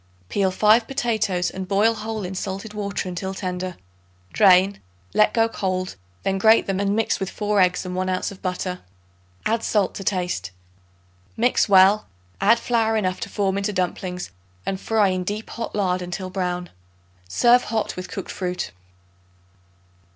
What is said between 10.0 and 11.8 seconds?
taste. Mix